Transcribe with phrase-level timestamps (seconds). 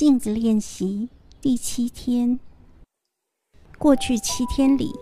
[0.00, 1.10] 镜子练习
[1.42, 2.40] 第七天。
[3.78, 4.94] 过去七天里，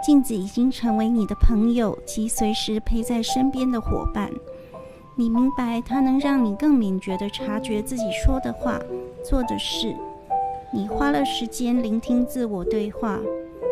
[0.00, 4.30] 镜子已经成为你的朋友及随时陪在身边的伙伴。
[5.16, 8.80] 你明白，它能让你更敏觉地察觉自己说的话、
[9.24, 9.92] 做的事。
[10.72, 13.18] 你花了时间聆听自我对话，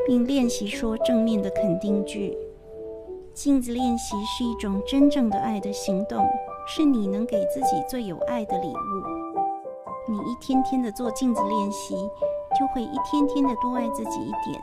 [0.05, 2.37] 并练习说正面的肯定句。
[3.33, 6.27] 镜子练习是一种真正的爱的行动，
[6.67, 9.14] 是你能给自己最有爱的礼物。
[10.15, 11.97] 你一天天的做镜子练习，
[12.57, 14.61] 就会一天天的多爱自己一点。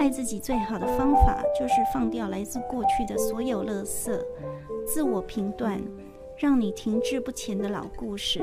[0.00, 4.10] 爱自己最好的方法，就是放掉来自过去的所有垃圾、
[4.84, 5.80] 自我评断，
[6.36, 8.40] 让你停滞不前的老故事，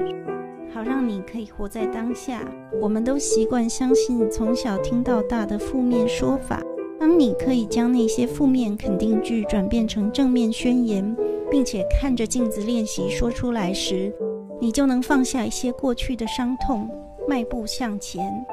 [0.74, 2.50] 好让你可以活在当下。
[2.82, 6.62] 我们都习惯相信从小听到大的负面说法，
[6.98, 11.14] 当你可以将那些负面肯定句转变成正面宣言，
[11.52, 14.16] 并且看着镜子练习说出来时，
[14.60, 16.90] 你就能放下一些过去的伤痛，
[17.28, 18.46] 迈步向前。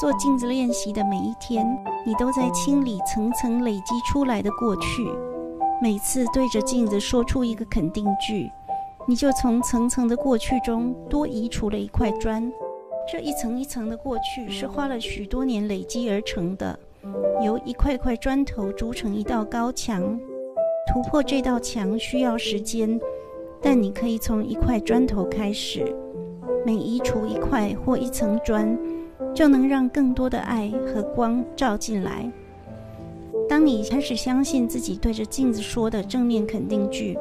[0.00, 1.66] 做镜子练习的每一天，
[2.06, 5.04] 你都在清理层层累积出来的过去。
[5.82, 8.48] 每次对着镜子说出一个肯定句，
[9.06, 12.52] 你就从层层的过去中多移除了一块砖。
[13.10, 16.78] 这一层一层的过去是花了许多年累积而成的，
[17.42, 20.20] 由一块块砖头筑成一道高墙。
[20.92, 23.00] 突破这道墙需要时间。
[23.60, 25.94] 但你可以从一块砖头开始，
[26.64, 28.78] 每移除一块或一层砖，
[29.34, 32.30] 就能让更多的爱和光照进来。
[33.48, 37.18] 当你开始相信自己对着镜子说的正面肯定句，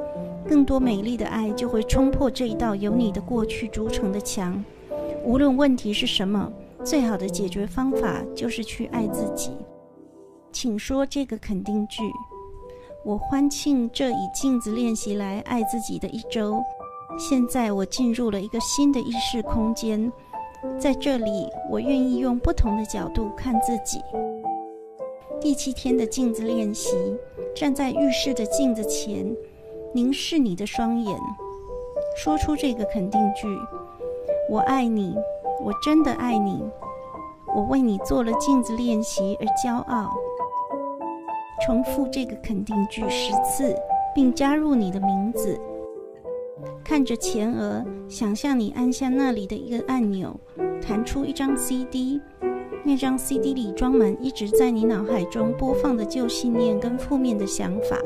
[0.48, 4.64] 更多美丽的爱就会冲破这一道由你的过去筑成的墙。
[5.24, 6.52] 无论问题是什么，
[6.84, 9.52] 最好的解决方法就是去爱自己。
[10.52, 12.04] 请说这个肯定句。
[13.08, 16.62] 我欢庆这以镜子练习来爱自己的一周。
[17.18, 20.12] 现在我进入了一个新的意识空间，
[20.78, 24.02] 在这里，我愿意用不同的角度看自己。
[25.40, 26.98] 第七天的镜子练习，
[27.56, 29.34] 站在浴室的镜子前，
[29.94, 31.18] 凝视你的双眼，
[32.18, 33.48] 说出这个肯定句
[34.52, 35.16] ：“我爱你，
[35.64, 36.62] 我真的爱你，
[37.56, 40.14] 我为你做了镜子练习而骄傲。”
[41.66, 43.76] 重复这个肯定句十次，
[44.14, 45.60] 并加入你的名字。
[46.84, 50.36] 看着前额，想象你按下那里的一个按钮，
[50.82, 52.22] 弹出一张 CD。
[52.84, 57.98] 那张 CD 里装满一直在你脑海中播放的旧信念跟负面的想法。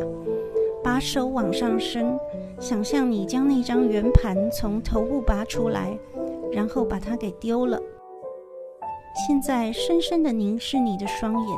[0.84, 2.18] 把手往上伸，
[2.60, 5.96] 想象你将那张圆盘从头部拔出来，
[6.52, 7.80] 然后把它给丢了。
[9.28, 11.58] 现在深深地凝视你的双眼。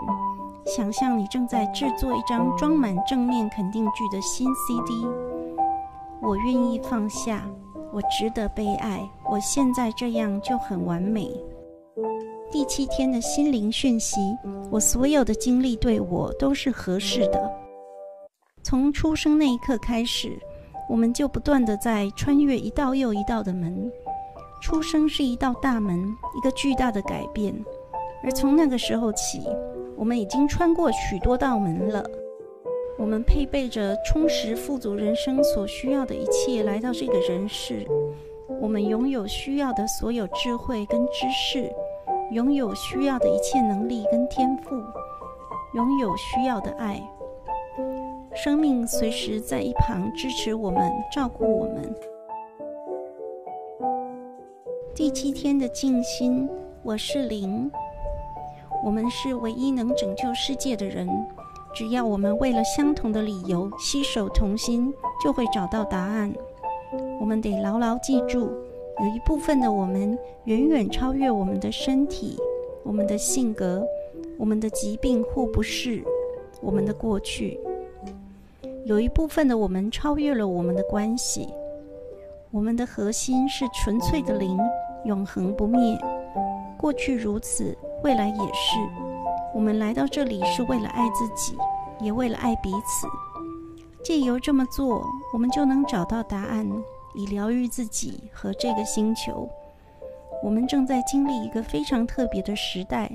[0.66, 5.06] 想象你正在制作一张装满正面肯定句的新 CD。
[6.22, 7.46] 我愿意放下，
[7.92, 11.30] 我值得被爱，我现在这样就很完美。
[12.50, 14.20] 第七天的心灵讯息，
[14.72, 17.52] 我所有的经历对我都是合适的。
[18.64, 20.40] 从出生那一刻开始，
[20.88, 23.92] 我们就不断地在穿越一道又一道的门。
[24.62, 26.00] 出生是一道大门，
[26.38, 27.54] 一个巨大的改变，
[28.24, 29.46] 而从那个时候起，
[29.96, 32.04] 我们已经穿过许多道门了，
[32.98, 37.86] 我们配备着充实富足人生所需要的一切来到这个人世。
[38.62, 41.72] 我们拥有需要的所有智慧跟知识，
[42.32, 44.76] 拥有需要的一切能力跟天赋，
[45.74, 47.02] 拥有需要的爱。
[48.36, 51.96] 生命随时在一旁支持我们，照顾我们。
[54.96, 56.50] 第七天的静心，
[56.84, 57.72] 我是零。
[58.84, 61.08] 我们是唯一能拯救世界的人。
[61.74, 66.32] 只要我们为了相同的理由携手同心，就会找到答案。
[67.20, 68.52] 我们得牢牢记住，
[69.00, 72.38] 有一部分的我们远远超越我们的身体、
[72.84, 73.84] 我们的性格、
[74.38, 76.04] 我们的疾病或不适、
[76.62, 77.60] 我们的过去。
[78.86, 81.48] 有一部分的我们超越了我们的关系。
[82.52, 84.60] 我们的核心是纯粹的灵，
[85.06, 85.98] 永恒不灭。
[86.78, 87.76] 过去如此。
[88.04, 88.78] 未来也是，
[89.54, 91.56] 我们来到这里是为了爱自己，
[92.02, 93.08] 也为了爱彼此。
[94.04, 96.70] 借由这么做，我们就能找到答案，
[97.16, 99.48] 以疗愈自己和这个星球。
[100.44, 103.10] 我们正在经历一个非常特别的时代，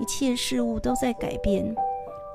[0.00, 1.74] 一切事物都在改变。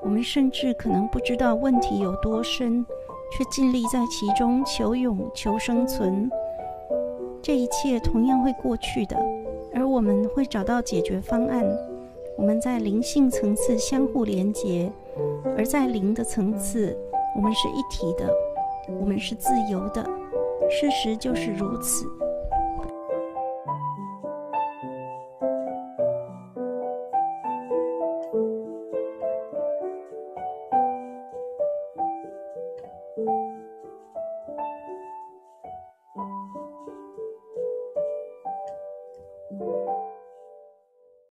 [0.00, 2.86] 我们甚至可能不知道问题有多深，
[3.32, 6.30] 却尽力在其中求永、求生存。
[7.42, 9.16] 这一切同样会过去的。
[9.74, 11.64] 而我们会找到解决方案。
[12.36, 14.90] 我们在灵性层次相互连接
[15.56, 16.96] 而在灵的层次
[17.36, 18.32] 我们是一体的
[18.98, 20.02] 我们是自由的。
[20.70, 22.06] 事实就是如此。